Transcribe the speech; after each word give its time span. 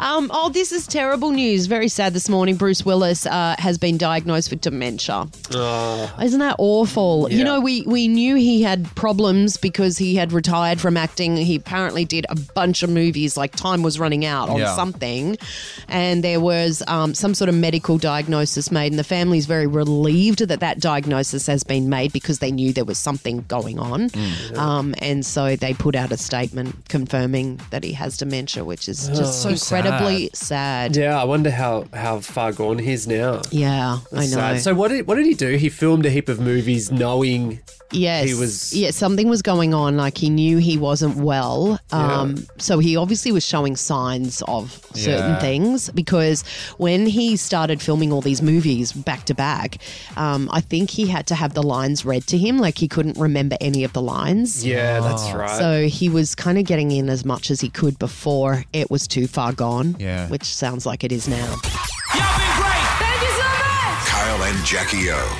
Um, 0.00 0.30
oh, 0.32 0.48
this 0.48 0.72
is 0.72 0.86
terrible 0.86 1.30
news. 1.30 1.66
Very 1.66 1.88
sad 1.88 2.14
this 2.14 2.28
morning. 2.30 2.56
Bruce 2.56 2.84
Willis 2.86 3.26
uh, 3.26 3.54
has 3.58 3.76
been 3.76 3.98
diagnosed 3.98 4.50
with 4.50 4.62
dementia. 4.62 5.26
Isn't 6.22 6.40
that 6.40 6.56
awful? 6.58 7.30
You 7.30 7.44
know, 7.44 7.60
we, 7.60 7.82
we 7.82 8.08
knew 8.08 8.34
he 8.34 8.62
had 8.62 8.86
problems 8.96 9.58
because 9.58 9.98
he 9.98 10.14
had 10.16 10.32
retired 10.32 10.80
from 10.80 10.96
acting. 10.96 11.36
He 11.36 11.54
apparently 11.56 12.06
did 12.06 12.24
a 12.30 12.34
bunch 12.54 12.82
of 12.82 12.88
movies, 12.88 13.36
like 13.36 13.54
time 13.54 13.82
was 13.82 14.00
running 14.00 14.24
out 14.24 14.48
on 14.48 14.58
Yeah. 14.58 14.74
something. 14.74 15.36
And 15.88 16.24
there 16.24 16.40
was 16.40 16.82
um, 16.88 17.12
some 17.14 17.34
sort 17.34 17.50
of 17.50 17.54
medical 17.54 17.98
diagnosis 17.98 18.70
made, 18.72 18.92
and 18.92 18.98
the 18.98 19.04
family's 19.04 19.44
very 19.44 19.66
relieved 19.66 20.38
that 20.48 20.60
that 20.60 20.80
diagnosis 20.80 21.46
has 21.46 21.62
been 21.62 21.90
made 21.90 22.12
because 22.12 22.38
they 22.38 22.50
knew 22.50 22.72
there 22.72 22.86
was 22.86 22.96
something 22.98 23.44
going 23.48 23.78
on. 23.78 24.10
Um, 24.56 24.94
and 24.98 25.26
so 25.26 25.56
they 25.56 25.74
put 25.74 25.94
out 25.94 26.10
a 26.10 26.16
statement 26.16 26.88
confirming 26.88 27.60
that 27.68 27.84
he 27.84 27.92
has 27.92 28.16
dementia, 28.16 28.64
which 28.64 28.88
is 28.88 29.08
just 29.08 29.42
So 29.42 29.50
incredibly 29.92 30.30
sad. 30.32 30.96
Yeah, 30.96 31.20
I 31.20 31.24
wonder 31.24 31.50
how, 31.50 31.84
how 31.92 32.20
far 32.20 32.52
gone 32.52 32.78
he 32.78 32.92
is 32.92 33.06
now. 33.06 33.42
Yeah, 33.50 33.98
I 34.12 34.16
know. 34.16 34.26
Sad. 34.26 34.60
So 34.60 34.74
what 34.74 34.88
did 34.88 35.06
what 35.06 35.16
did 35.16 35.26
he 35.26 35.34
do? 35.34 35.56
He 35.56 35.68
filmed 35.68 36.06
a 36.06 36.10
heap 36.10 36.28
of 36.28 36.40
movies 36.40 36.90
knowing 36.90 37.60
Yes, 37.92 38.28
He 38.28 38.34
was- 38.34 38.72
Yeah, 38.72 38.90
something 38.92 39.28
was 39.28 39.42
going 39.42 39.74
on. 39.74 39.96
Like 39.96 40.16
he 40.18 40.30
knew 40.30 40.58
he 40.58 40.76
wasn't 40.78 41.16
well. 41.16 41.80
Um, 41.90 42.36
Yeah. 42.36 42.42
So 42.58 42.78
he 42.78 42.96
obviously 42.96 43.32
was 43.32 43.44
showing 43.44 43.74
signs 43.76 44.42
of 44.46 44.80
certain 44.94 45.32
Yeah. 45.32 45.40
things 45.40 45.90
because 45.90 46.44
when 46.78 47.06
he 47.06 47.36
started 47.36 47.82
filming 47.82 48.12
all 48.12 48.20
these 48.20 48.42
movies 48.42 48.92
back 48.92 49.24
to 49.26 49.34
back, 49.34 49.78
um, 50.16 50.48
I 50.52 50.60
think 50.60 50.90
he 50.90 51.06
had 51.08 51.26
to 51.28 51.34
have 51.34 51.54
the 51.54 51.62
lines 51.64 52.04
read 52.04 52.26
to 52.28 52.38
him. 52.38 52.58
Like 52.58 52.78
he 52.78 52.86
couldn't 52.86 53.18
remember 53.18 53.56
any 53.60 53.82
of 53.82 53.92
the 53.92 54.02
lines. 54.02 54.64
Yeah, 54.64 55.00
that's 55.00 55.30
right. 55.32 55.58
So 55.58 55.86
he 55.88 56.08
was 56.08 56.34
kind 56.36 56.58
of 56.58 56.64
getting 56.66 56.92
in 56.92 57.08
as 57.08 57.24
much 57.24 57.50
as 57.50 57.60
he 57.60 57.68
could 57.70 57.98
before 57.98 58.64
it 58.72 58.90
was 58.90 59.08
too 59.08 59.26
far 59.26 59.52
gone. 59.52 59.96
Yeah. 59.98 60.28
Which 60.28 60.44
sounds 60.44 60.86
like 60.86 61.02
it 61.02 61.10
is 61.12 61.26
now. 61.26 61.56
Kyle 64.06 64.42
and 64.44 64.64
Jackie 64.64 65.10
O. 65.10 65.36